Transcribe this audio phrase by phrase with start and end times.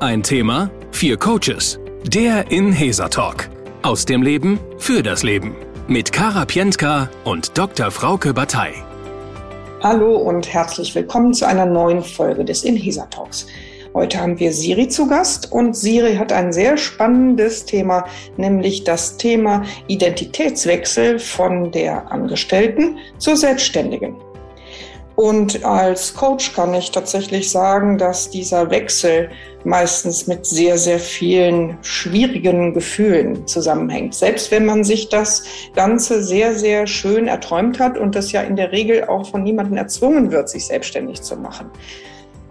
[0.00, 1.80] Ein Thema, vier Coaches.
[2.04, 3.50] Der Inhesa Talk.
[3.82, 5.56] Aus dem Leben für das Leben.
[5.88, 7.90] Mit Kara Pientka und Dr.
[7.90, 8.74] Frauke Batei.
[9.82, 13.48] Hallo und herzlich willkommen zu einer neuen Folge des Inhesa Talks.
[13.92, 18.04] Heute haben wir Siri zu Gast und Siri hat ein sehr spannendes Thema,
[18.36, 24.14] nämlich das Thema Identitätswechsel von der Angestellten zur Selbstständigen.
[25.18, 29.30] Und als Coach kann ich tatsächlich sagen, dass dieser Wechsel
[29.64, 34.14] meistens mit sehr, sehr vielen schwierigen Gefühlen zusammenhängt.
[34.14, 35.42] Selbst wenn man sich das
[35.74, 39.78] Ganze sehr, sehr schön erträumt hat und das ja in der Regel auch von niemandem
[39.78, 41.68] erzwungen wird, sich selbstständig zu machen.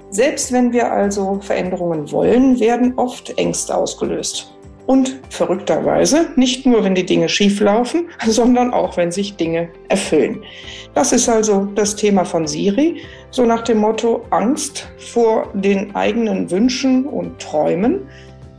[0.09, 4.56] Selbst wenn wir also Veränderungen wollen, werden oft Ängste ausgelöst.
[4.88, 10.41] Und verrückterweise nicht nur, wenn die Dinge schief laufen, sondern auch, wenn sich Dinge erfüllen.
[10.96, 16.50] Das ist also das Thema von Siri, so nach dem Motto Angst vor den eigenen
[16.50, 18.08] Wünschen und Träumen.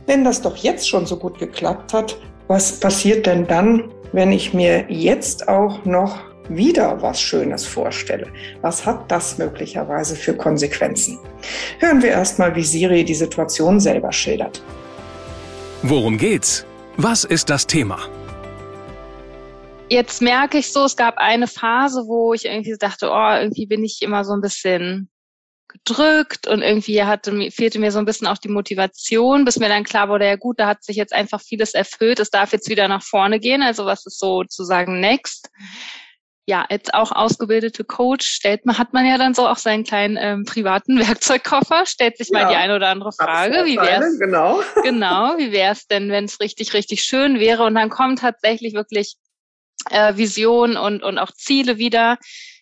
[0.05, 4.53] Wenn das doch jetzt schon so gut geklappt hat, was passiert denn dann, wenn ich
[4.53, 8.27] mir jetzt auch noch wieder was Schönes vorstelle?
[8.61, 11.19] Was hat das möglicherweise für Konsequenzen?
[11.79, 14.63] Hören wir erstmal, wie Siri die Situation selber schildert.
[15.81, 16.65] Worum geht's?
[16.97, 18.09] Was ist das Thema?
[19.89, 23.83] Jetzt merke ich so, es gab eine Phase, wo ich irgendwie dachte, oh, irgendwie bin
[23.85, 25.09] ich immer so ein bisschen
[25.69, 29.85] gedrückt und irgendwie hatte, fehlte mir so ein bisschen auch die Motivation, bis mir dann
[29.85, 32.87] klar wurde, ja gut, da hat sich jetzt einfach vieles erfüllt, es darf jetzt wieder
[32.89, 35.49] nach vorne gehen, also was ist sozusagen next?
[36.49, 40.17] Ja, als auch ausgebildete Coach stellt man, hat man ja dann so auch seinen kleinen
[40.19, 43.65] ähm, privaten Werkzeugkoffer, stellt sich mal ja, die eine oder andere Frage.
[43.65, 44.61] Wie wär's, genau.
[44.83, 47.63] genau, wie wäre es denn, wenn es richtig, richtig schön wäre?
[47.65, 49.15] Und dann kommen tatsächlich wirklich
[49.91, 52.17] äh, Visionen und, und auch Ziele wieder,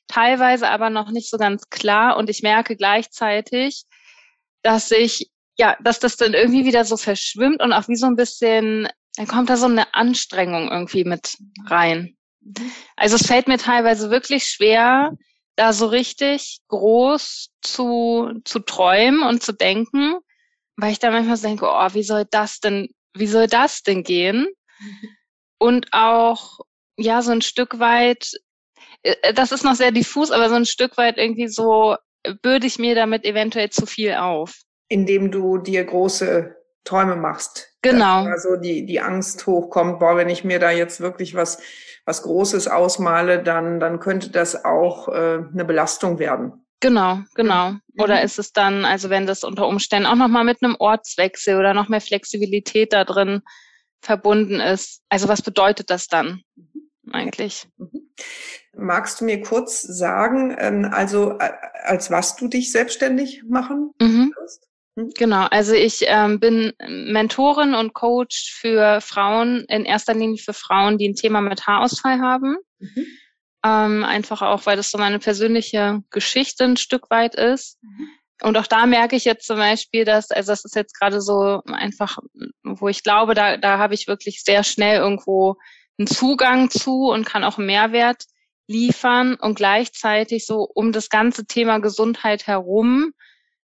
[0.10, 2.18] teilweise aber noch nicht so ganz klar.
[2.18, 3.84] Und ich merke gleichzeitig,
[4.64, 8.18] dass ich, ja, dass das dann irgendwie wieder so verschwimmt und auch wie so ein
[8.18, 12.17] bisschen, dann kommt da so eine Anstrengung irgendwie mit rein.
[12.96, 15.12] Also es fällt mir teilweise wirklich schwer,
[15.56, 20.18] da so richtig groß zu, zu träumen und zu denken,
[20.78, 24.48] weil ich da manchmal denke, oh, wie soll das denn, wie soll das denn gehen?
[25.60, 26.60] Und auch,
[26.98, 28.32] ja, so ein Stück weit,
[29.02, 31.96] äh, das ist noch sehr diffus, aber so ein Stück weit irgendwie so,
[32.44, 34.62] bürde ich mir damit eventuell zu viel auf.
[34.88, 36.56] Indem du dir große
[36.88, 37.74] Träume machst.
[37.82, 38.24] Genau.
[38.26, 41.60] Also die, die Angst hochkommt, boah, wenn ich mir da jetzt wirklich was,
[42.06, 46.66] was Großes ausmale, dann, dann könnte das auch äh, eine Belastung werden.
[46.80, 47.72] Genau, genau.
[47.72, 47.82] Mhm.
[48.00, 51.74] Oder ist es dann, also wenn das unter Umständen auch nochmal mit einem Ortswechsel oder
[51.74, 53.42] noch mehr Flexibilität da drin
[54.02, 55.02] verbunden ist?
[55.10, 57.14] Also was bedeutet das dann mhm.
[57.14, 57.68] eigentlich?
[57.78, 58.12] Mhm.
[58.74, 61.52] Magst du mir kurz sagen, ähm, also äh,
[61.84, 64.34] als was du dich selbstständig machen mhm.
[64.38, 64.67] wirst?
[65.16, 70.98] Genau, also ich ähm, bin Mentorin und Coach für Frauen, in erster Linie für Frauen,
[70.98, 72.58] die ein Thema mit Haarausfall haben.
[72.80, 73.06] Mhm.
[73.64, 77.78] Ähm, einfach auch, weil das so meine persönliche Geschichte ein Stück weit ist.
[77.84, 78.10] Mhm.
[78.42, 81.62] Und auch da merke ich jetzt zum Beispiel, dass, also das ist jetzt gerade so
[81.66, 82.18] einfach,
[82.64, 85.58] wo ich glaube, da, da habe ich wirklich sehr schnell irgendwo
[86.00, 88.24] einen Zugang zu und kann auch Mehrwert
[88.68, 93.14] liefern und gleichzeitig so um das ganze Thema Gesundheit herum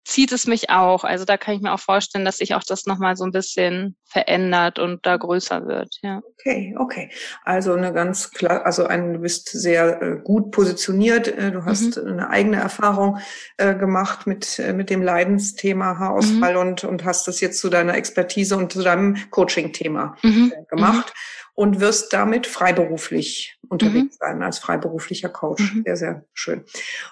[0.06, 1.04] zieht es mich auch.
[1.04, 3.96] Also da kann ich mir auch vorstellen, dass sich auch das nochmal so ein bisschen
[4.06, 5.96] verändert und da größer wird.
[6.02, 6.22] Ja.
[6.40, 7.10] Okay, okay.
[7.44, 11.28] Also eine ganz klar, also ein, du bist sehr äh, gut positioniert.
[11.28, 12.14] Äh, du hast mhm.
[12.14, 13.20] eine eigene Erfahrung
[13.58, 16.60] äh, gemacht mit, äh, mit dem Leidensthema Haarausfall mhm.
[16.60, 20.54] und, und hast das jetzt zu deiner Expertise und zu deinem Coaching-Thema mhm.
[20.56, 21.14] Äh, gemacht.
[21.60, 24.18] Mhm und wirst damit freiberuflich unterwegs mhm.
[24.18, 25.76] sein, als freiberuflicher Coach.
[25.76, 25.84] Mhm.
[25.86, 26.64] Sehr, sehr schön.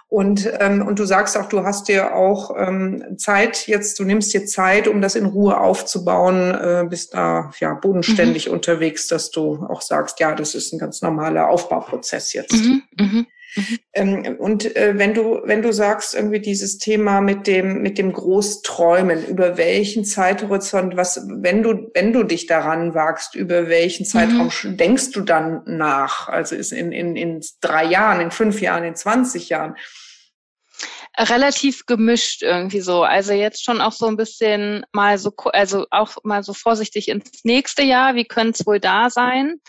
[0.08, 4.34] Und, ähm, und du sagst auch, du hast dir auch ähm, Zeit jetzt, du nimmst
[4.34, 8.54] dir Zeit, um das in Ruhe aufzubauen, äh, bist da ja bodenständig mhm.
[8.54, 12.54] unterwegs, dass du auch sagst, ja, das ist ein ganz normaler Aufbauprozess jetzt.
[12.54, 13.28] Mhm.
[13.56, 13.64] Mhm.
[13.68, 13.80] Mhm.
[13.94, 18.14] Ähm, und äh, wenn du, wenn du sagst, irgendwie dieses Thema mit dem, mit dem
[18.14, 24.52] Großträumen, über welchen Zeithorizont, was, wenn du, wenn du dich daran wagst, über welchen Zeitraum
[24.64, 24.78] mhm.
[24.78, 26.30] denkst du dann nach?
[26.30, 29.76] Also ist in, in, in drei Jahren, in fünf Jahren, in 20 Jahren?
[31.20, 33.04] relativ gemischt irgendwie so.
[33.04, 37.44] Also jetzt schon auch so ein bisschen mal so, also auch mal so vorsichtig ins
[37.44, 38.14] nächste Jahr.
[38.14, 39.60] Wie könnte es wohl da sein?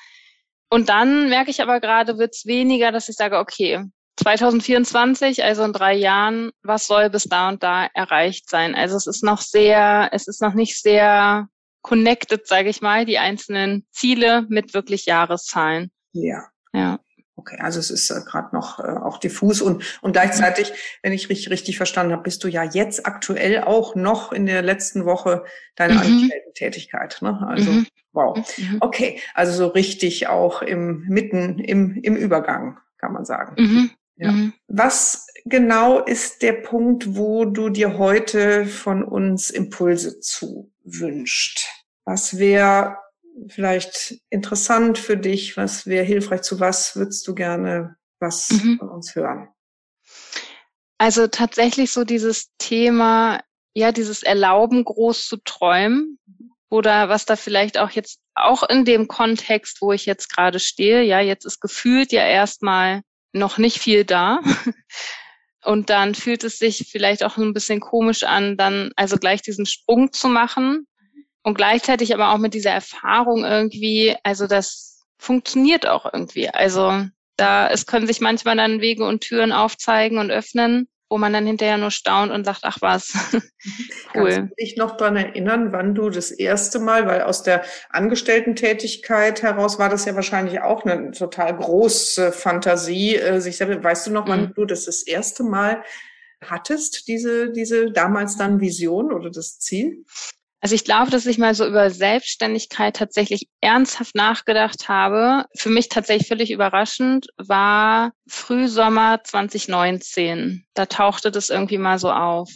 [0.71, 3.85] Und dann merke ich aber gerade, wird es weniger, dass ich sage, okay,
[4.19, 8.75] 2024, also in drei Jahren, was soll bis da und da erreicht sein?
[8.75, 11.49] Also es ist noch sehr, es ist noch nicht sehr
[11.83, 15.91] connected, sage ich mal, die einzelnen Ziele mit wirklich Jahreszahlen.
[16.13, 16.49] Ja.
[17.39, 21.29] Okay, also es ist äh, gerade noch äh, auch diffus und, und gleichzeitig, wenn ich
[21.29, 25.45] richtig, richtig verstanden habe, bist du ja jetzt aktuell auch noch in der letzten Woche
[25.77, 26.01] deiner mhm.
[26.01, 27.19] Angestellten-Tätigkeit.
[27.23, 27.47] Ne?
[27.47, 27.87] Also mhm.
[28.13, 28.37] wow.
[28.59, 28.79] Mhm.
[28.81, 33.55] Okay, also so richtig auch im mitten im, im Übergang, kann man sagen.
[33.57, 33.91] Mhm.
[34.17, 34.33] Ja.
[34.33, 34.53] Mhm.
[34.67, 41.69] Was genau ist der Punkt, wo du dir heute von uns Impulse zuwünscht?
[42.05, 42.97] Was wäre
[43.49, 45.57] vielleicht interessant für dich?
[45.57, 46.43] Was wäre hilfreich?
[46.43, 48.79] Zu was würdest du gerne was mhm.
[48.79, 49.49] von uns hören?
[50.99, 53.41] Also tatsächlich so dieses Thema,
[53.75, 56.19] ja, dieses Erlauben, groß zu träumen
[56.71, 61.03] oder was da vielleicht auch jetzt auch in dem Kontext, wo ich jetzt gerade stehe,
[61.03, 63.03] ja, jetzt ist gefühlt ja erstmal
[63.33, 64.41] noch nicht viel da.
[65.65, 69.67] Und dann fühlt es sich vielleicht auch ein bisschen komisch an, dann also gleich diesen
[69.67, 70.88] Sprung zu machen
[71.43, 76.49] und gleichzeitig aber auch mit dieser Erfahrung irgendwie, also das funktioniert auch irgendwie.
[76.49, 77.05] Also
[77.37, 81.47] da, es können sich manchmal dann Wege und Türen aufzeigen und öffnen, wo man dann
[81.47, 83.13] hinterher nur staunt und sagt, ach was,
[84.15, 84.31] cool.
[84.31, 89.43] Kannst du dich noch daran erinnern, wann du das erste Mal, weil aus der Angestellten-Tätigkeit
[89.43, 94.11] heraus war das ja wahrscheinlich auch eine total große Fantasie, äh, sich selbst, weißt du
[94.11, 94.55] noch, wann mhm.
[94.55, 95.83] du das das erste Mal
[96.45, 100.05] hattest, diese, diese damals dann Vision oder das Ziel?
[100.61, 105.45] Also ich glaube, dass ich mal so über Selbstständigkeit tatsächlich ernsthaft nachgedacht habe.
[105.55, 110.67] Für mich tatsächlich völlig überraschend war Frühsommer 2019.
[110.75, 112.51] Da tauchte das irgendwie mal so auf.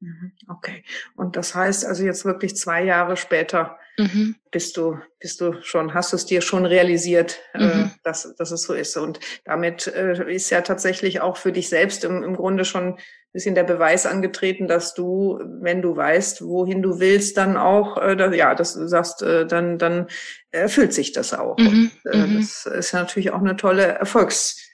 [0.00, 0.84] Mhm, okay.
[1.14, 4.36] Und das heißt also jetzt wirklich zwei Jahre später mhm.
[4.50, 7.90] bist du, bist du schon, hast du es dir schon realisiert, äh, mhm.
[8.02, 8.96] dass, dass es so ist.
[8.96, 12.98] Und damit äh, ist ja tatsächlich auch für dich selbst im, im Grunde schon ein
[13.32, 18.36] bisschen der Beweis angetreten, dass du, wenn du weißt, wohin du willst, dann auch, äh,
[18.36, 20.06] ja, dass du sagst, dann, dann
[20.50, 21.58] erfüllt sich das auch.
[21.58, 21.90] Mhm.
[22.04, 22.36] Und, mhm.
[22.36, 24.70] das ist ja natürlich auch eine tolle Erfolgs-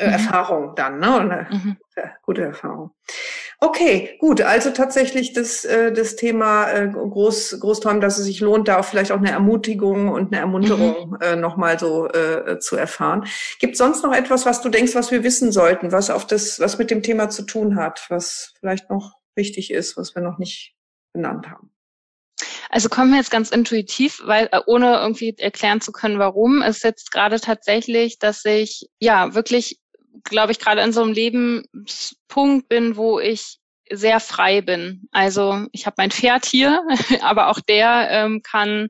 [0.00, 0.12] mhm.
[0.12, 1.20] Erfahrung dann, ne?
[1.20, 1.76] Eine mhm.
[2.22, 2.92] gute Erfahrung.
[3.62, 4.40] Okay, gut.
[4.40, 8.86] Also tatsächlich das, äh, das Thema äh, Groß, Großträumen, dass es sich lohnt, da auch
[8.86, 11.18] vielleicht auch eine Ermutigung und eine Ermunterung mhm.
[11.20, 13.26] äh, nochmal so äh, zu erfahren.
[13.58, 16.78] Gibt sonst noch etwas, was du denkst, was wir wissen sollten, was auf das, was
[16.78, 20.74] mit dem Thema zu tun hat, was vielleicht noch wichtig ist, was wir noch nicht
[21.12, 21.70] benannt haben?
[22.70, 26.82] Also kommen wir jetzt ganz intuitiv, weil äh, ohne irgendwie erklären zu können, warum, ist
[26.82, 29.79] jetzt gerade tatsächlich, dass ich ja wirklich
[30.24, 33.58] glaube ich, gerade in so einem Lebenspunkt bin, wo ich
[33.90, 35.08] sehr frei bin.
[35.10, 36.82] Also ich habe mein Pferd hier,
[37.22, 38.88] aber auch der ähm, kann,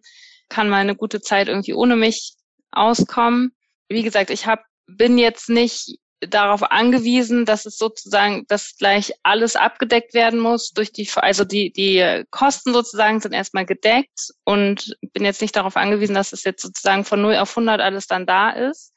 [0.48, 2.34] kann mal eine gute Zeit irgendwie ohne mich
[2.70, 3.52] auskommen.
[3.88, 9.56] Wie gesagt, ich hab, bin jetzt nicht darauf angewiesen, dass es sozusagen, dass gleich alles
[9.56, 15.24] abgedeckt werden muss durch die, also die, die Kosten sozusagen sind erstmal gedeckt und bin
[15.24, 18.50] jetzt nicht darauf angewiesen, dass es jetzt sozusagen von 0 auf 100 alles dann da
[18.50, 18.92] ist.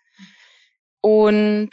[1.00, 1.72] Und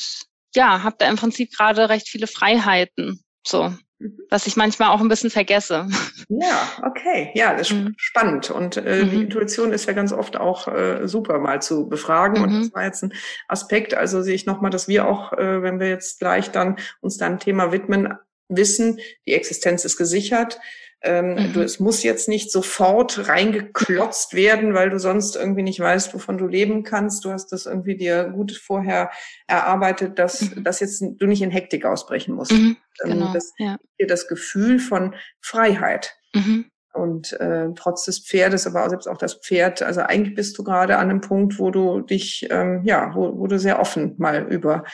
[0.55, 3.23] ja, habe da im Prinzip gerade recht viele Freiheiten.
[3.47, 4.19] So, mhm.
[4.29, 5.88] was ich manchmal auch ein bisschen vergesse.
[6.29, 7.31] Ja, okay.
[7.35, 7.94] Ja, das ist mhm.
[7.97, 8.50] spannend.
[8.50, 9.11] Und äh, mhm.
[9.11, 12.38] die Intuition ist ja ganz oft auch äh, super mal zu befragen.
[12.38, 12.43] Mhm.
[12.43, 13.14] Und das war jetzt ein
[13.49, 13.94] Aspekt.
[13.94, 17.38] Also sehe ich nochmal, dass wir auch, äh, wenn wir jetzt gleich dann uns dann
[17.38, 18.14] Thema widmen,
[18.49, 20.61] wissen, die Existenz ist gesichert.
[21.02, 21.52] Ähm, mhm.
[21.55, 26.37] du, es muss jetzt nicht sofort reingeklotzt werden, weil du sonst irgendwie nicht weißt, wovon
[26.37, 27.25] du leben kannst.
[27.25, 29.11] Du hast das irgendwie dir gut vorher
[29.47, 30.62] erarbeitet, dass, mhm.
[30.62, 32.52] dass jetzt du nicht in Hektik ausbrechen musst.
[32.52, 33.79] Mhm, ähm, genau, das, ja.
[33.99, 36.17] dir das Gefühl von Freiheit.
[36.35, 36.67] Mhm.
[36.93, 40.99] Und äh, trotz des Pferdes, aber selbst auch das Pferd, also eigentlich bist du gerade
[40.99, 44.85] an einem Punkt, wo du dich, ähm, ja, wo, wo du sehr offen mal über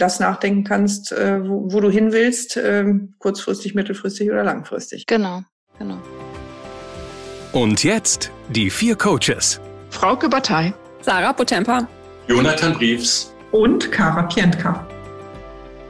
[0.00, 2.84] das nachdenken kannst, äh, wo, wo, du hin willst, äh,
[3.18, 5.06] kurzfristig, mittelfristig oder langfristig.
[5.06, 5.42] Genau,
[5.78, 5.98] genau.
[7.52, 9.60] Und jetzt die vier Coaches.
[9.90, 10.72] Frauke Batei.
[11.02, 11.88] Sarah Potempa.
[12.28, 13.34] Jonathan Briefs.
[13.50, 14.86] Und Kara Pientka.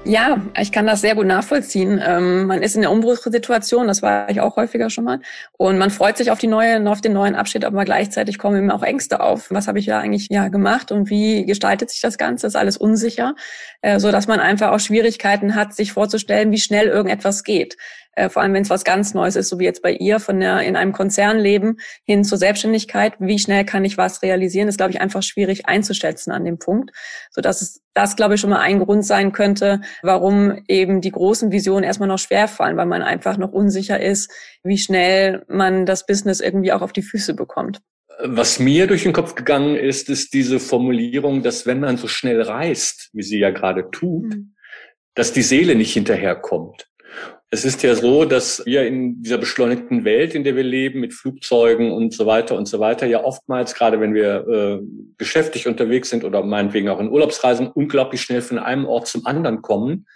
[0.04, 2.00] Ja, ich kann das sehr gut nachvollziehen.
[2.02, 5.20] Ähm, man ist in der Umbruchssituation, das war ich auch häufiger schon mal.
[5.58, 8.74] Und man freut sich auf die neue, auf den neuen Abschied, aber gleichzeitig kommen immer
[8.74, 9.50] auch Ängste auf.
[9.50, 12.46] Was habe ich ja eigentlich ja gemacht und wie gestaltet sich das Ganze?
[12.46, 13.34] Ist alles unsicher,
[13.82, 17.76] äh, so dass man einfach auch Schwierigkeiten hat, sich vorzustellen, wie schnell irgendetwas geht
[18.12, 20.40] äh, vor allem wenn es was ganz Neues ist, so wie jetzt bei ihr, von
[20.40, 23.14] der in einem Konzernleben hin zur Selbstständigkeit.
[23.18, 26.90] Wie schnell kann ich was realisieren, ist, glaube ich, einfach schwierig einzuschätzen an dem Punkt,
[27.30, 31.10] so dass es das, glaube ich, schon mal ein Grund sein könnte, warum eben die
[31.10, 34.30] großen Visionen erstmal noch schwer fallen, weil man einfach noch unsicher ist,
[34.62, 37.80] wie schnell man das Business irgendwie auch auf die Füße bekommt.
[38.22, 42.42] Was mir durch den Kopf gegangen ist, ist diese Formulierung, dass wenn man so schnell
[42.42, 44.54] reist, wie sie ja gerade tut, mhm.
[45.14, 46.89] dass die Seele nicht hinterherkommt.
[47.52, 51.12] Es ist ja so, dass wir in dieser beschleunigten Welt, in der wir leben, mit
[51.12, 54.80] Flugzeugen und so weiter und so weiter, ja oftmals, gerade wenn wir äh,
[55.18, 59.62] geschäftlich unterwegs sind oder meinetwegen auch in Urlaubsreisen, unglaublich schnell von einem Ort zum anderen
[59.62, 60.06] kommen.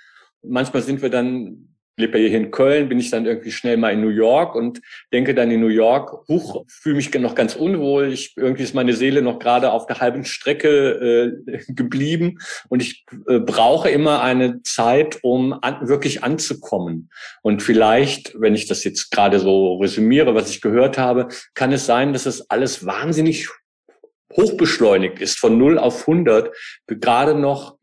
[0.45, 3.93] Manchmal sind wir dann lebe ja hier in Köln, bin ich dann irgendwie schnell mal
[3.93, 4.81] in New York und
[5.13, 8.13] denke dann in New York, huch, fühle mich noch ganz unwohl.
[8.13, 13.05] Ich, irgendwie ist meine Seele noch gerade auf der halben Strecke äh, geblieben und ich
[13.29, 17.11] äh, brauche immer eine Zeit, um an, wirklich anzukommen.
[17.43, 21.87] Und vielleicht, wenn ich das jetzt gerade so resümiere, was ich gehört habe, kann es
[21.87, 23.49] sein, dass es alles wahnsinnig
[24.37, 26.51] hochbeschleunigt ist, von 0 auf 100,
[26.89, 27.77] gerade noch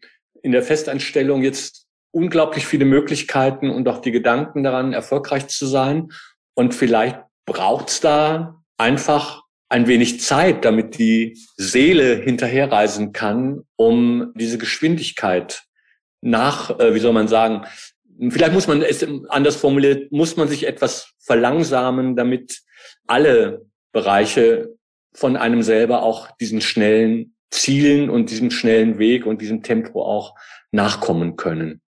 [0.44, 1.81] in der Festanstellung jetzt
[2.12, 6.10] unglaublich viele Möglichkeiten und auch die Gedanken daran, erfolgreich zu sein.
[6.54, 14.34] Und vielleicht braucht es da einfach ein wenig Zeit, damit die Seele hinterherreisen kann, um
[14.36, 15.64] diese Geschwindigkeit
[16.20, 17.66] nach, äh, wie soll man sagen,
[18.30, 22.62] vielleicht muss man es anders formuliert, muss man sich etwas verlangsamen, damit
[23.08, 24.76] alle Bereiche
[25.14, 30.36] von einem selber auch diesen schnellen Zielen und diesem schnellen Weg und diesem Tempo auch
[30.72, 31.82] nachkommen können.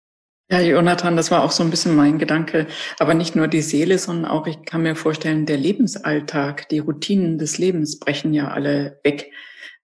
[0.53, 2.67] Ja, Jonathan, das war auch so ein bisschen mein Gedanke.
[2.99, 7.39] Aber nicht nur die Seele, sondern auch, ich kann mir vorstellen, der Lebensalltag, die Routinen
[7.39, 9.31] des Lebens brechen ja alle weg.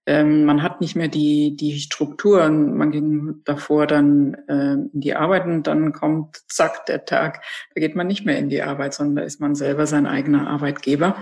[0.05, 2.75] Ähm, man hat nicht mehr die, die Strukturen.
[2.75, 7.45] Man ging davor dann äh, in die Arbeit und dann kommt, zack, der Tag.
[7.73, 10.49] Da geht man nicht mehr in die Arbeit, sondern da ist man selber sein eigener
[10.49, 11.15] Arbeitgeber.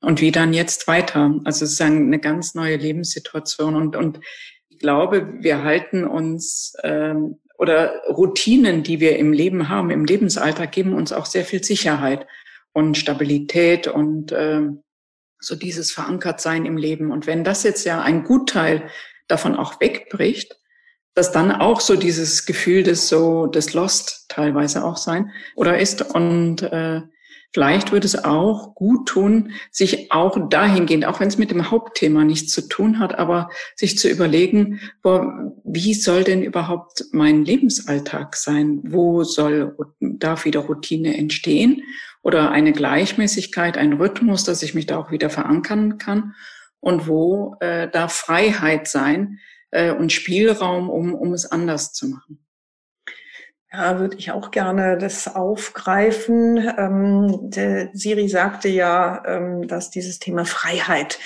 [0.00, 1.34] Und wie dann jetzt weiter?
[1.44, 4.20] Also es ist eine ganz neue Lebenssituation und, und
[4.68, 10.72] ich glaube, wir halten uns ähm, oder Routinen, die wir im Leben haben, im Lebensalltag,
[10.72, 12.26] geben uns auch sehr viel Sicherheit
[12.72, 14.62] und Stabilität und äh,
[15.38, 17.10] so dieses Verankertsein im Leben.
[17.10, 18.88] Und wenn das jetzt ja ein Gutteil
[19.28, 20.58] davon auch wegbricht,
[21.14, 26.14] dass dann auch so dieses Gefühl des so des Lost teilweise auch sein oder ist
[26.14, 27.00] und äh,
[27.52, 32.24] Vielleicht würde es auch gut tun, sich auch dahingehend, auch wenn es mit dem Hauptthema
[32.24, 38.36] nichts zu tun hat, aber sich zu überlegen, boah, wie soll denn überhaupt mein Lebensalltag
[38.36, 38.80] sein?
[38.84, 41.82] Wo soll, darf wieder Routine entstehen?
[42.22, 46.34] Oder eine Gleichmäßigkeit, ein Rhythmus, dass ich mich da auch wieder verankern kann?
[46.80, 49.38] Und wo äh, darf Freiheit sein
[49.70, 52.45] äh, und Spielraum, um, um es anders zu machen?
[53.76, 56.56] Ja, würde ich auch gerne das aufgreifen.
[56.78, 57.50] Ähm,
[57.92, 61.18] Siri sagte ja, ähm, dass dieses Thema Freiheit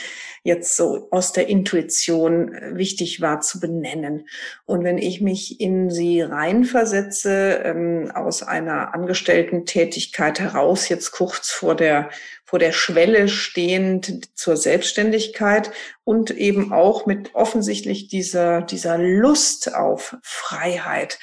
[0.42, 4.26] jetzt so aus der Intuition äh, wichtig war zu benennen.
[4.64, 11.52] Und wenn ich mich in sie reinversetze, ähm, aus einer angestellten Tätigkeit heraus, jetzt kurz
[11.52, 12.10] vor der,
[12.44, 15.70] vor der Schwelle stehend zur Selbstständigkeit
[16.02, 21.20] und eben auch mit offensichtlich dieser, dieser Lust auf Freiheit,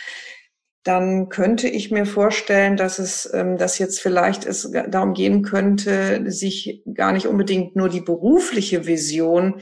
[0.88, 6.32] dann könnte ich mir vorstellen, dass es, ähm, dass jetzt vielleicht es darum gehen könnte,
[6.32, 9.62] sich gar nicht unbedingt nur die berufliche Vision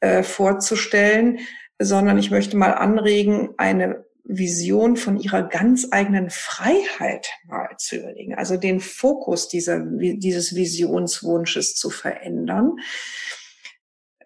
[0.00, 1.40] äh, vorzustellen,
[1.80, 8.34] sondern ich möchte mal anregen, eine Vision von ihrer ganz eigenen Freiheit mal zu überlegen,
[8.34, 12.76] also den Fokus dieser, dieses Visionswunsches zu verändern.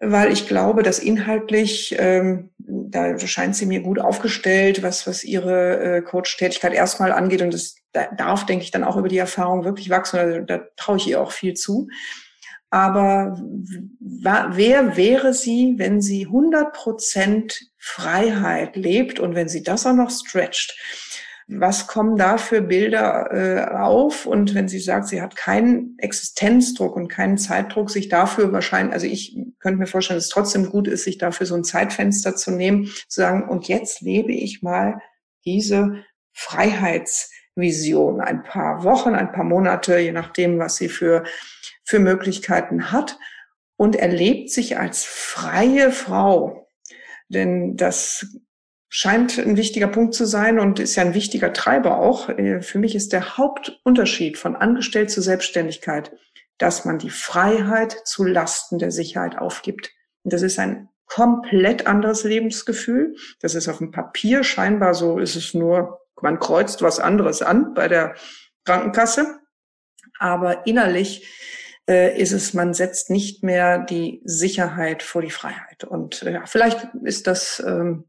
[0.01, 2.51] Weil ich glaube, dass inhaltlich, ähm,
[2.89, 7.41] da scheint sie mir gut aufgestellt, was, was ihre äh, Coach-Tätigkeit erstmal angeht.
[7.41, 7.75] Und das
[8.17, 10.19] darf, denke ich, dann auch über die Erfahrung wirklich wachsen.
[10.19, 11.87] Also, da traue ich ihr auch viel zu.
[12.69, 13.39] Aber
[13.99, 20.09] wer wäre sie, wenn sie 100 Prozent Freiheit lebt und wenn sie das auch noch
[20.09, 20.75] stretcht?
[21.47, 24.25] Was kommen da für Bilder äh, auf?
[24.25, 29.05] Und wenn sie sagt, sie hat keinen Existenzdruck und keinen Zeitdruck, sich dafür wahrscheinlich, also
[29.05, 32.51] ich könnte mir vorstellen, dass es trotzdem gut ist, sich dafür so ein Zeitfenster zu
[32.51, 34.99] nehmen, zu sagen, und jetzt lebe ich mal
[35.45, 41.25] diese Freiheitsvision, ein paar Wochen, ein paar Monate, je nachdem, was sie für,
[41.83, 43.19] für Möglichkeiten hat
[43.77, 46.69] und erlebt sich als freie Frau.
[47.29, 48.35] Denn das
[48.97, 52.29] scheint ein wichtiger Punkt zu sein und ist ja ein wichtiger Treiber auch.
[52.29, 56.13] Äh, für mich ist der Hauptunterschied von Angestellt zu Selbstständigkeit,
[56.59, 59.91] dass man die Freiheit zu Lasten der Sicherheit aufgibt.
[60.23, 63.17] Und das ist ein komplett anderes Lebensgefühl.
[63.41, 67.73] Das ist auf dem Papier scheinbar so, ist es nur, man kreuzt was anderes an
[67.73, 68.15] bei der
[68.63, 69.41] Krankenkasse.
[70.19, 71.27] Aber innerlich
[71.89, 75.83] äh, ist es, man setzt nicht mehr die Sicherheit vor die Freiheit.
[75.83, 78.05] Und äh, ja, vielleicht ist das ähm,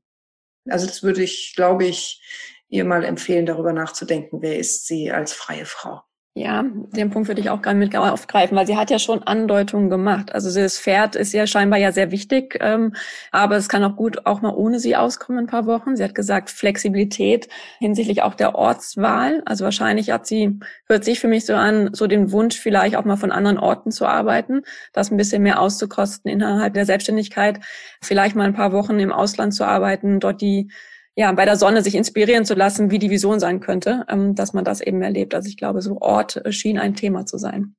[0.68, 2.23] also das würde ich, glaube ich,
[2.68, 6.02] ihr mal empfehlen, darüber nachzudenken, wer ist sie als freie Frau.
[6.38, 9.88] Ja, den Punkt würde ich auch gerne mit aufgreifen, weil sie hat ja schon Andeutungen
[9.88, 10.35] gemacht.
[10.35, 12.93] Also das Pferd ist ja scheinbar ja sehr wichtig, ähm,
[13.33, 15.97] aber es kann auch gut auch mal ohne sie auskommen ein paar Wochen.
[15.97, 19.40] Sie hat gesagt Flexibilität hinsichtlich auch der Ortswahl.
[19.47, 23.07] Also wahrscheinlich hat sie, hört sich für mich so an, so den Wunsch vielleicht auch
[23.07, 24.61] mal von anderen Orten zu arbeiten,
[24.93, 27.61] das ein bisschen mehr auszukosten innerhalb der Selbstständigkeit,
[28.02, 30.69] vielleicht mal ein paar Wochen im Ausland zu arbeiten, dort die
[31.16, 34.52] ja, bei der Sonne sich inspirieren zu lassen, wie die Vision sein könnte, ähm, dass
[34.52, 35.35] man das eben erlebt.
[35.35, 37.75] Also ich glaube, so Ort äh, schien ein Thema zu sein.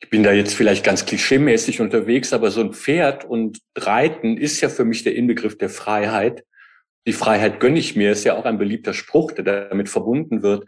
[0.00, 4.60] Ich bin da jetzt vielleicht ganz klischeemäßig unterwegs, aber so ein Pferd und Reiten ist
[4.60, 6.44] ja für mich der Inbegriff der Freiheit.
[7.06, 10.64] Die Freiheit gönne ich mir, ist ja auch ein beliebter Spruch, der damit verbunden wird.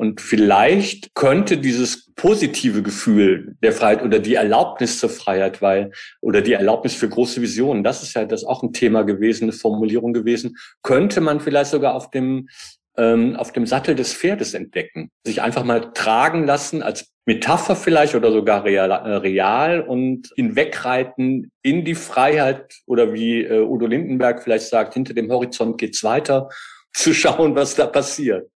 [0.00, 5.90] Und vielleicht könnte dieses positive Gefühl der Freiheit oder die Erlaubnis zur Freiheit, weil,
[6.22, 9.52] oder die Erlaubnis für große Visionen, das ist ja das auch ein Thema gewesen, eine
[9.52, 12.48] Formulierung gewesen, könnte man vielleicht sogar auf dem,
[12.96, 15.10] ähm, auf dem Sattel des Pferdes entdecken.
[15.26, 21.52] Sich einfach mal tragen lassen als Metapher vielleicht oder sogar real, äh, real und hinwegreiten
[21.60, 26.48] in die Freiheit oder wie äh, Udo Lindenberg vielleicht sagt, hinter dem Horizont geht's weiter,
[26.94, 28.48] zu schauen, was da passiert.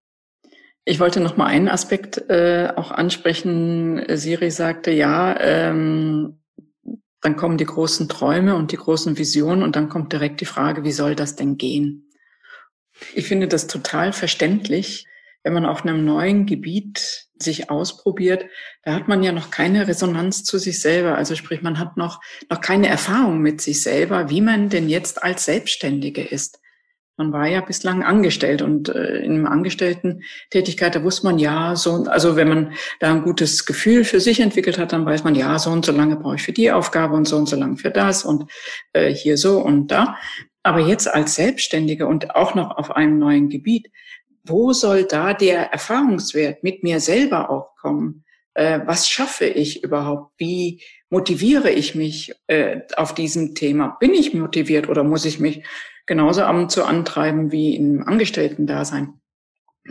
[0.85, 4.05] Ich wollte noch mal einen Aspekt äh, auch ansprechen.
[4.17, 6.41] Siri sagte, ja, ähm,
[7.23, 10.85] dann kommen die großen Träume und die großen Visionen und dann kommt direkt die Frage,
[10.85, 12.11] wie soll das denn gehen?
[13.15, 15.07] Ich finde das total verständlich,
[15.43, 18.47] wenn man auf einem neuen Gebiet sich ausprobiert,
[18.83, 21.17] da hat man ja noch keine Resonanz zu sich selber.
[21.17, 25.23] Also sprich, man hat noch, noch keine Erfahrung mit sich selber, wie man denn jetzt
[25.23, 26.61] als Selbstständige ist.
[27.17, 32.05] Man war ja bislang angestellt und äh, in einem Angestellten-Tätigkeit, da wusste man ja so,
[32.05, 35.59] also wenn man da ein gutes Gefühl für sich entwickelt hat, dann weiß man ja,
[35.59, 37.91] so und so lange brauche ich für die Aufgabe und so und so lange für
[37.91, 38.51] das und
[38.95, 40.17] äh, hier so und da.
[40.65, 43.91] Aber jetzt als Selbstständige und auch noch auf einem neuen Gebiet,
[44.43, 48.25] wo soll da der Erfahrungswert mit mir selber auch kommen?
[48.55, 50.33] Äh, was schaffe ich überhaupt?
[50.37, 53.97] Wie motiviere ich mich äh, auf diesem Thema?
[54.01, 55.65] Bin ich motiviert oder muss ich mich
[56.07, 59.21] genauso am zu antreiben wie im Angestellten-Dasein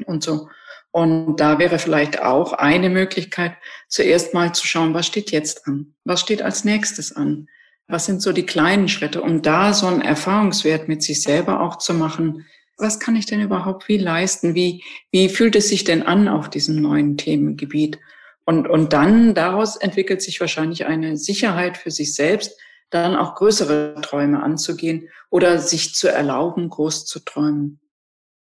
[0.05, 0.49] und so.
[0.91, 3.55] Und da wäre vielleicht auch eine Möglichkeit,
[3.87, 5.95] zuerst mal zu schauen, was steht jetzt an?
[6.05, 7.47] Was steht als nächstes an?
[7.87, 11.79] Was sind so die kleinen Schritte, um da so einen Erfahrungswert mit sich selber auch
[11.79, 12.45] zu machen?
[12.77, 14.53] Was kann ich denn überhaupt wie leisten?
[14.53, 17.99] Wie, wie fühlt es sich denn an auf diesem neuen Themengebiet?
[18.45, 22.59] Und, und dann daraus entwickelt sich wahrscheinlich eine Sicherheit für sich selbst,
[22.93, 27.79] dann auch größere Träume anzugehen oder sich zu erlauben, groß zu träumen.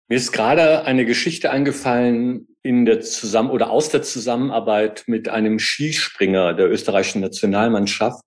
[0.09, 5.59] Mir ist gerade eine Geschichte eingefallen in der Zusammen oder aus der Zusammenarbeit mit einem
[5.59, 8.23] Skispringer der österreichischen Nationalmannschaft.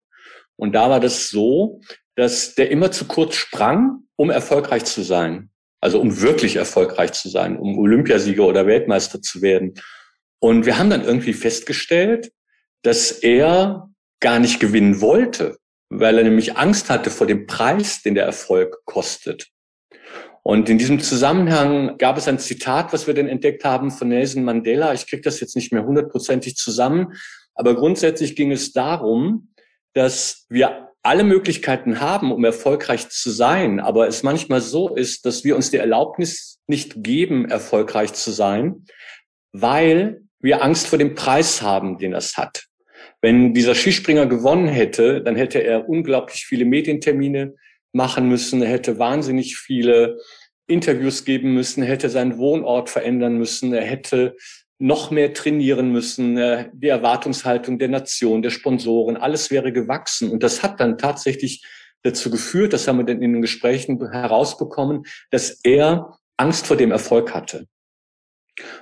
[0.55, 1.81] Und da war das so,
[2.15, 5.49] dass der immer zu kurz sprang, um erfolgreich zu sein.
[5.81, 9.75] Also um wirklich erfolgreich zu sein, um Olympiasieger oder Weltmeister zu werden.
[10.39, 12.31] Und wir haben dann irgendwie festgestellt,
[12.81, 15.57] dass er gar nicht gewinnen wollte,
[15.99, 19.47] weil er nämlich Angst hatte vor dem Preis, den der Erfolg kostet.
[20.43, 24.43] Und in diesem Zusammenhang gab es ein Zitat, was wir denn entdeckt haben von Nelson
[24.43, 24.93] Mandela.
[24.93, 27.13] Ich kriege das jetzt nicht mehr hundertprozentig zusammen,
[27.55, 29.49] aber grundsätzlich ging es darum,
[29.93, 35.43] dass wir alle Möglichkeiten haben, um erfolgreich zu sein, aber es manchmal so ist, dass
[35.43, 38.85] wir uns die Erlaubnis nicht geben, erfolgreich zu sein,
[39.51, 42.65] weil wir Angst vor dem Preis haben, den das hat.
[43.25, 47.55] Wenn dieser Skispringer gewonnen hätte, dann hätte er unglaublich viele Medientermine
[47.91, 50.19] machen müssen, er hätte wahnsinnig viele
[50.67, 54.35] Interviews geben müssen, hätte seinen Wohnort verändern müssen, er hätte
[54.77, 60.29] noch mehr trainieren müssen, äh, die Erwartungshaltung der Nation, der Sponsoren, alles wäre gewachsen.
[60.29, 61.65] Und das hat dann tatsächlich
[62.03, 66.91] dazu geführt, das haben wir dann in den Gesprächen herausbekommen, dass er Angst vor dem
[66.91, 67.65] Erfolg hatte,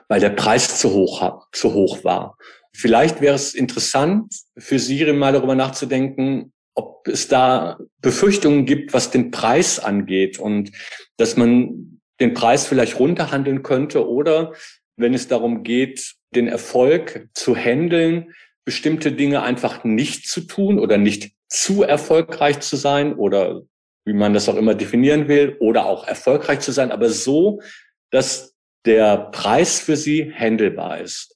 [0.10, 2.36] weil der Preis zu hoch, zu hoch war.
[2.76, 9.12] Vielleicht wäre es interessant für Sie mal darüber nachzudenken, ob es da Befürchtungen gibt, was
[9.12, 10.72] den Preis angeht und
[11.18, 14.54] dass man den Preis vielleicht runterhandeln könnte oder
[14.98, 18.34] wenn es darum geht, den Erfolg zu handeln,
[18.66, 23.62] bestimmte Dinge einfach nicht zu tun oder nicht zu erfolgreich zu sein oder
[24.06, 27.62] wie man das auch immer definieren will oder auch erfolgreich zu sein, aber so,
[28.10, 28.56] dass
[28.86, 31.33] der Preis für sie handelbar ist.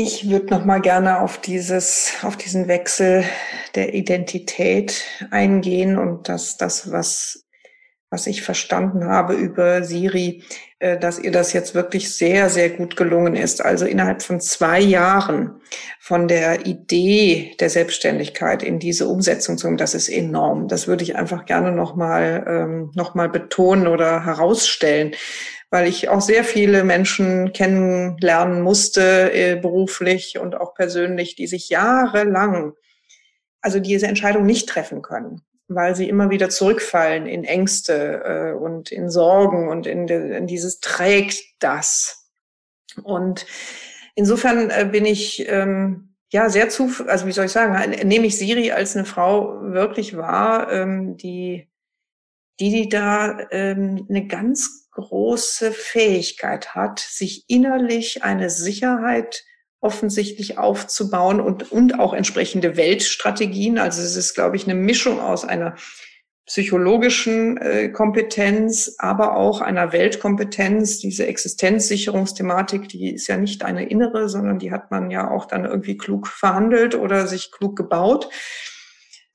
[0.00, 3.24] Ich würde noch mal gerne auf dieses, auf diesen Wechsel
[3.74, 7.48] der Identität eingehen und dass das, was,
[8.08, 10.44] was ich verstanden habe über Siri,
[10.78, 13.60] äh, dass ihr das jetzt wirklich sehr, sehr gut gelungen ist.
[13.60, 15.60] Also innerhalb von zwei Jahren
[15.98, 20.68] von der Idee der Selbstständigkeit in diese Umsetzung zu kommen, das ist enorm.
[20.68, 25.16] Das würde ich einfach gerne noch mal, ähm, noch mal betonen oder herausstellen
[25.70, 31.68] weil ich auch sehr viele Menschen kennenlernen musste, äh, beruflich und auch persönlich, die sich
[31.68, 32.74] jahrelang,
[33.60, 38.90] also diese Entscheidung nicht treffen können weil sie immer wieder zurückfallen in Ängste äh, und
[38.90, 42.30] in Sorgen und in, dieses trägt das.
[43.02, 43.46] Und
[44.14, 48.38] insofern äh, bin ich ähm, ja sehr zu, also wie soll ich sagen, nehme ich
[48.38, 51.68] Siri als eine Frau wirklich wahr, ähm, die,
[52.60, 59.44] die, die da ähm, eine ganz große Fähigkeit hat, sich innerlich eine Sicherheit
[59.80, 63.78] offensichtlich aufzubauen und, und auch entsprechende Weltstrategien.
[63.78, 65.76] Also es ist, glaube ich, eine Mischung aus einer
[66.46, 70.98] psychologischen äh, Kompetenz, aber auch einer Weltkompetenz.
[70.98, 75.64] Diese Existenzsicherungsthematik, die ist ja nicht eine innere, sondern die hat man ja auch dann
[75.64, 78.30] irgendwie klug verhandelt oder sich klug gebaut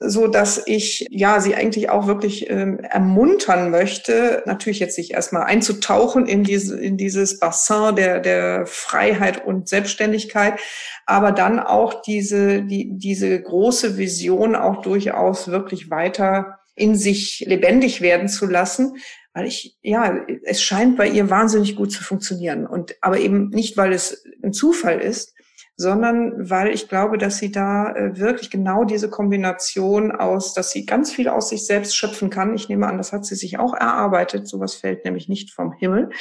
[0.05, 5.43] so dass ich ja sie eigentlich auch wirklich ähm, ermuntern möchte, natürlich jetzt sich erstmal
[5.43, 10.59] einzutauchen in diese in dieses Bassin der der Freiheit und Selbstständigkeit,
[11.05, 18.01] aber dann auch diese die diese große Vision auch durchaus wirklich weiter in sich lebendig
[18.01, 18.97] werden zu lassen,
[19.33, 22.65] weil ich ja es scheint bei ihr wahnsinnig gut zu funktionieren.
[22.65, 25.33] Und aber eben nicht weil es ein Zufall ist,
[25.75, 30.85] sondern weil ich glaube, dass sie da äh, wirklich genau diese Kombination aus, dass sie
[30.85, 32.53] ganz viel aus sich selbst schöpfen kann.
[32.55, 34.47] Ich nehme an, das hat sie sich auch erarbeitet.
[34.47, 36.11] Sowas fällt nämlich nicht vom Himmel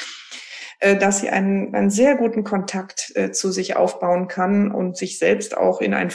[0.81, 5.19] äh, dass sie einen, einen sehr guten Kontakt äh, zu sich aufbauen kann und sich
[5.19, 6.11] selbst auch in ein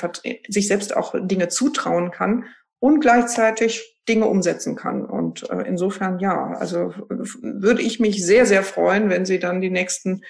[0.48, 2.46] sich selbst auch Dinge zutrauen kann
[2.80, 5.06] und gleichzeitig Dinge umsetzen kann.
[5.06, 9.70] Und äh, insofern ja, also würde ich mich sehr, sehr freuen, wenn sie dann die
[9.70, 10.22] nächsten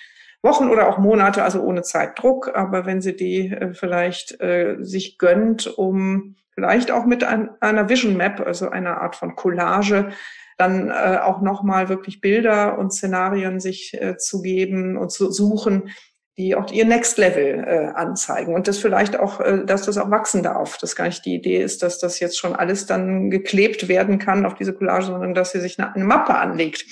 [0.43, 2.55] Wochen oder auch Monate, also ohne Zeitdruck.
[2.55, 7.89] Aber wenn sie die äh, vielleicht äh, sich gönnt, um vielleicht auch mit ein, einer
[7.89, 10.09] Vision Map, also einer Art von Collage,
[10.57, 15.91] dann äh, auch nochmal wirklich Bilder und Szenarien sich äh, zu geben und zu suchen,
[16.37, 20.11] die auch ihr Next Level äh, anzeigen und das vielleicht auch, äh, dass das auch
[20.11, 20.77] wachsen darf.
[20.77, 24.45] Dass gar nicht die Idee ist, dass das jetzt schon alles dann geklebt werden kann
[24.45, 26.85] auf diese Collage, sondern dass sie sich eine, eine Mappe anlegt,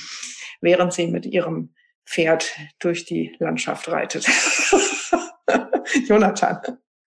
[0.61, 1.73] während sie mit ihrem
[2.05, 4.25] Pferd durch die Landschaft reitet.
[6.07, 6.59] Jonathan.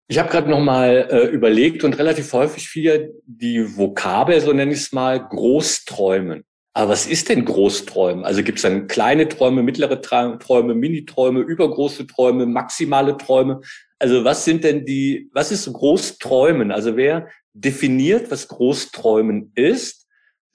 [0.07, 4.73] Ich habe gerade noch mal äh, überlegt und relativ häufig viel die Vokabel, so nenne
[4.73, 6.43] ich es mal, Großträumen.
[6.73, 8.23] Aber was ist denn Großträumen?
[8.23, 13.61] Also gibt es dann kleine Träume, mittlere Träume, Miniträume, übergroße Träume, maximale Träume?
[13.99, 16.71] Also was sind denn die, was ist Großträumen?
[16.71, 20.00] Also wer definiert, was Großträumen ist?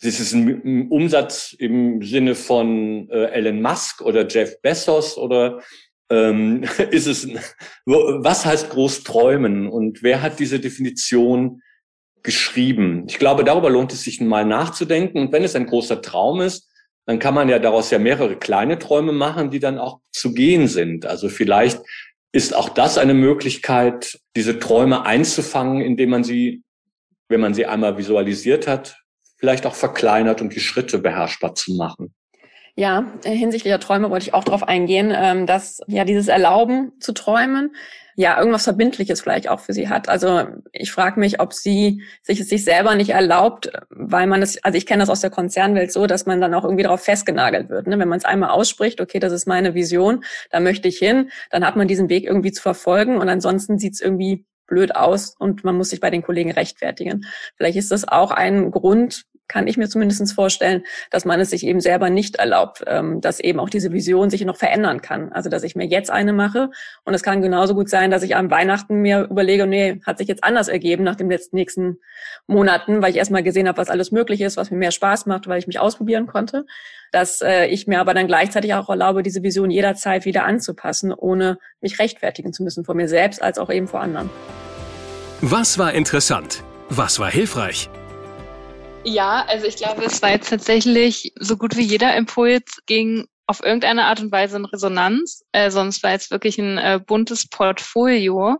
[0.03, 5.63] Ist es ein Umsatz im Sinne von äh, Elon Musk oder Jeff Bezos oder
[6.11, 7.29] ähm, ist es,
[7.87, 11.63] was heißt groß träumen und wer hat diese Definition
[12.23, 13.05] geschrieben?
[13.09, 15.19] Ich glaube, darüber lohnt es sich mal nachzudenken.
[15.19, 16.69] Und wenn es ein großer Traum ist,
[17.07, 20.67] dann kann man ja daraus ja mehrere kleine Träume machen, die dann auch zu gehen
[20.67, 21.07] sind.
[21.07, 21.81] Also vielleicht
[22.33, 26.63] ist auch das eine Möglichkeit, diese Träume einzufangen, indem man sie,
[27.29, 28.99] wenn man sie einmal visualisiert hat,
[29.47, 32.13] vielleicht auch verkleinert und die Schritte beherrschbar zu machen.
[32.75, 37.13] Ja, hinsichtlich der Träume wollte ich auch darauf eingehen, ähm, dass ja dieses Erlauben zu
[37.13, 37.71] träumen
[38.17, 40.09] ja irgendwas Verbindliches vielleicht auch für sie hat.
[40.09, 44.63] Also ich frage mich, ob sie sich es sich selber nicht erlaubt, weil man es,
[44.65, 47.69] also ich kenne das aus der Konzernwelt so, dass man dann auch irgendwie darauf festgenagelt
[47.69, 47.87] wird.
[47.87, 47.99] Ne?
[47.99, 51.65] Wenn man es einmal ausspricht, okay, das ist meine Vision, da möchte ich hin, dann
[51.65, 55.65] hat man diesen Weg irgendwie zu verfolgen und ansonsten sieht es irgendwie blöd aus und
[55.65, 57.25] man muss sich bei den Kollegen rechtfertigen.
[57.57, 61.65] Vielleicht ist das auch ein Grund, kann ich mir zumindest vorstellen, dass man es sich
[61.65, 65.33] eben selber nicht erlaubt, ähm, dass eben auch diese Vision sich noch verändern kann.
[65.33, 66.71] Also dass ich mir jetzt eine mache
[67.05, 70.29] und es kann genauso gut sein, dass ich am Weihnachten mir überlege, nee, hat sich
[70.29, 71.99] jetzt anders ergeben nach den letzten nächsten
[72.47, 75.47] Monaten, weil ich erstmal gesehen habe, was alles möglich ist, was mir mehr Spaß macht,
[75.47, 76.67] weil ich mich ausprobieren konnte
[77.13, 81.59] dass äh, ich mir aber dann gleichzeitig auch erlaube, diese Vision jederzeit wieder anzupassen, ohne
[81.81, 84.31] mich rechtfertigen zu müssen vor mir selbst als auch eben vor anderen.
[85.41, 86.63] Was war interessant?
[86.89, 87.91] Was war hilfreich?
[89.05, 93.63] Ja, also ich glaube, es war jetzt tatsächlich so gut wie jeder Impuls ging auf
[93.63, 95.45] irgendeine Art und Weise in Resonanz.
[95.53, 98.57] Äh, sonst war jetzt wirklich ein äh, buntes Portfolio.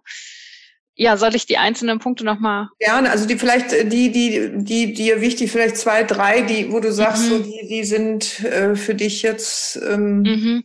[0.99, 2.69] Ja, soll ich die einzelnen Punkte nochmal?
[2.79, 6.81] Gerne, also die vielleicht, äh, die, die, die, dir wichtig, vielleicht zwei, drei, die, wo
[6.81, 7.29] du sagst, mhm.
[7.29, 9.77] so, die, die sind äh, für dich jetzt.
[9.77, 10.65] Ähm mhm.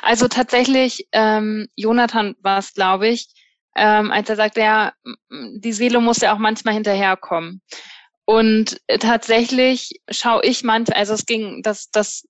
[0.00, 3.28] Also tatsächlich, ähm, Jonathan war es, glaube ich,
[3.76, 4.94] ähm, als er sagte, ja,
[5.30, 7.60] die Seele muss ja auch manchmal hinterherkommen.
[8.24, 12.26] Und tatsächlich schaue ich manchmal, also es ging, das, das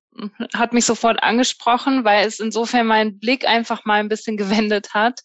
[0.55, 5.21] hat mich sofort angesprochen, weil es insofern meinen Blick einfach mal ein bisschen gewendet hat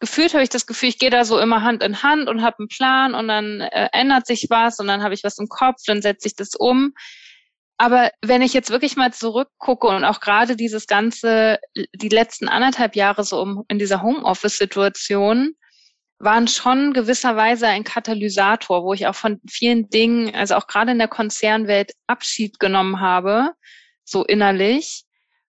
[0.00, 2.58] gefühlt habe ich das Gefühl, ich gehe da so immer Hand in Hand und habe
[2.60, 5.82] einen Plan und dann äh, ändert sich was und dann habe ich was im Kopf,
[5.86, 6.92] dann setze ich das um.
[7.78, 11.58] Aber wenn ich jetzt wirklich mal zurückgucke und auch gerade dieses ganze,
[11.94, 15.54] die letzten anderthalb Jahre so um, in dieser Homeoffice-Situation,
[16.18, 20.98] waren schon gewisserweise ein Katalysator, wo ich auch von vielen Dingen, also auch gerade in
[20.98, 23.50] der Konzernwelt Abschied genommen habe,
[24.04, 25.04] so innerlich.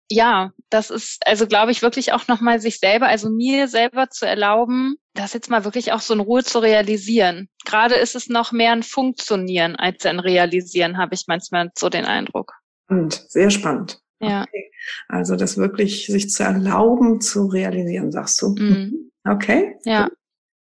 [0.09, 4.25] Ja, das ist also, glaube ich, wirklich auch nochmal sich selber, also mir selber zu
[4.25, 7.49] erlauben, das jetzt mal wirklich auch so in Ruhe zu realisieren.
[7.65, 12.05] Gerade ist es noch mehr ein Funktionieren als ein Realisieren, habe ich manchmal so den
[12.05, 12.53] Eindruck.
[12.85, 13.99] Spannend, sehr spannend.
[14.21, 14.43] Ja.
[14.43, 14.71] Okay.
[15.09, 18.55] Also das wirklich sich zu erlauben, zu realisieren, sagst du.
[18.57, 19.11] Mhm.
[19.25, 19.75] Okay.
[19.83, 20.07] Ja.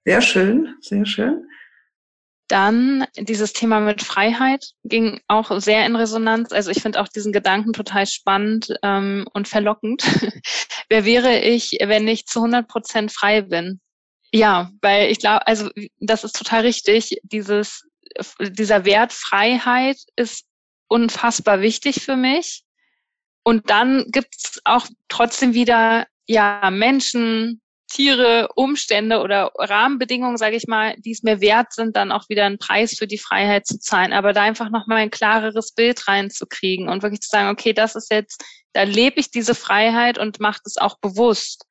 [0.05, 1.47] Sehr schön, sehr schön.
[2.51, 6.51] Dann dieses Thema mit Freiheit ging auch sehr in Resonanz.
[6.51, 10.03] Also ich finde auch diesen Gedanken total spannend ähm, und verlockend.
[10.89, 13.81] Wer wäre ich, wenn ich zu 100 Prozent frei bin?
[14.33, 17.21] Ja, weil ich glaube, also das ist total richtig.
[17.23, 17.87] Dieses,
[18.41, 20.45] dieser Wert Freiheit ist
[20.89, 22.65] unfassbar wichtig für mich.
[23.45, 27.61] Und dann gibt's auch trotzdem wieder ja Menschen,
[27.91, 32.47] Tiere, Umstände oder Rahmenbedingungen, sage ich mal, die es mir wert sind, dann auch wieder
[32.47, 34.13] einen Preis für die Freiheit zu zahlen.
[34.13, 38.11] Aber da einfach nochmal ein klareres Bild reinzukriegen und wirklich zu sagen, okay, das ist
[38.11, 41.67] jetzt, da lebe ich diese Freiheit und mache das auch bewusst.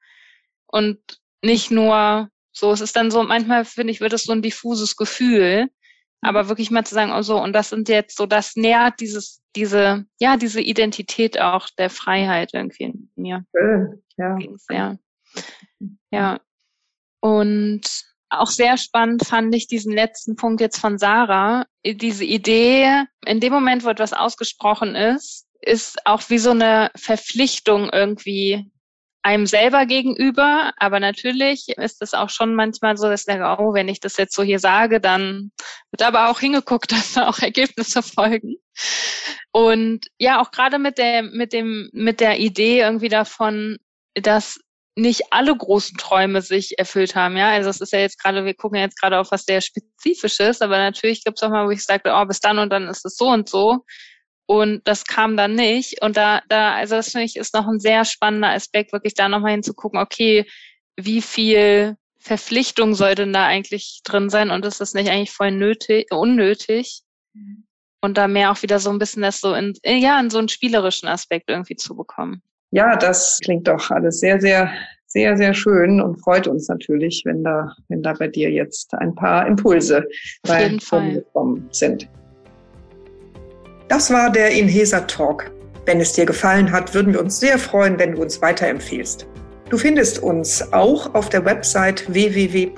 [0.67, 0.99] Und
[1.41, 4.97] nicht nur so, es ist dann so, manchmal finde ich, wird es so ein diffuses
[4.97, 5.69] Gefühl.
[6.21, 9.41] Aber wirklich mal zu sagen, oh so, und das sind jetzt so, das nährt dieses,
[9.55, 13.45] diese, ja, diese Identität auch der Freiheit irgendwie in mir.
[13.55, 14.37] Schön, ja.
[14.69, 14.97] ja.
[16.11, 16.39] Ja.
[17.21, 17.81] Und
[18.29, 21.65] auch sehr spannend fand ich diesen letzten Punkt jetzt von Sarah.
[21.85, 27.89] Diese Idee, in dem Moment, wo etwas ausgesprochen ist, ist auch wie so eine Verpflichtung
[27.91, 28.71] irgendwie
[29.21, 30.71] einem selber gegenüber.
[30.77, 34.17] Aber natürlich ist es auch schon manchmal so, dass ich denke, oh, wenn ich das
[34.17, 35.51] jetzt so hier sage, dann
[35.91, 38.55] wird aber auch hingeguckt, dass da auch Ergebnisse folgen.
[39.51, 43.77] Und ja, auch gerade mit der, mit dem, mit der Idee irgendwie davon,
[44.13, 44.59] dass
[44.95, 47.37] nicht alle großen Träume sich erfüllt haben.
[47.37, 49.61] Ja, also es ist ja jetzt gerade, wir gucken ja jetzt gerade auf was sehr
[49.61, 52.87] Spezifisches, aber natürlich gibt es auch mal, wo ich sagte, oh, bis dann und dann
[52.87, 53.85] ist es so und so.
[54.45, 56.01] Und das kam dann nicht.
[56.01, 59.29] Und da, da, also das finde ich ist noch ein sehr spannender Aspekt, wirklich da
[59.29, 60.45] nochmal hinzugucken, okay,
[60.97, 65.51] wie viel Verpflichtung soll denn da eigentlich drin sein und ist das nicht eigentlich voll
[65.51, 67.01] nötig, unnötig?
[67.33, 67.65] Mhm.
[68.01, 70.49] Und da mehr auch wieder so ein bisschen das so in, ja, in so einen
[70.49, 72.41] spielerischen Aspekt irgendwie zu bekommen.
[72.71, 74.71] Ja, das klingt doch alles sehr, sehr,
[75.07, 79.15] sehr, sehr schön und freut uns natürlich, wenn da, wenn da bei dir jetzt ein
[79.15, 80.05] paar Impulse
[80.43, 82.07] gekommen sind.
[83.87, 85.51] Das war der Inhesa Talk.
[85.85, 89.25] Wenn es dir gefallen hat, würden wir uns sehr freuen, wenn du uns weiterempfehlst.
[89.71, 92.71] Du findest uns auch auf der Website www.inhesa.de.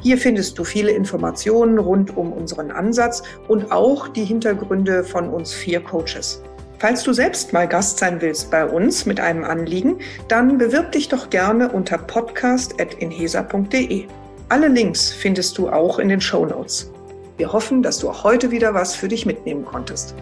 [0.00, 5.52] Hier findest du viele Informationen rund um unseren Ansatz und auch die Hintergründe von uns
[5.52, 6.42] vier Coaches.
[6.82, 11.08] Falls du selbst mal Gast sein willst bei uns mit einem Anliegen, dann bewirb dich
[11.08, 14.06] doch gerne unter podcast.inhesa.de.
[14.48, 16.90] Alle Links findest du auch in den Show Notes.
[17.36, 20.16] Wir hoffen, dass du auch heute wieder was für dich mitnehmen konntest.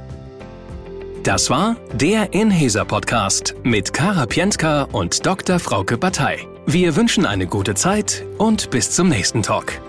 [1.23, 5.61] Das war der Inhesa Podcast mit Kara Pientka und Dr.
[5.61, 6.41] Frauke Batei.
[6.67, 9.81] Wir wünschen eine gute Zeit und bis zum nächsten Talk.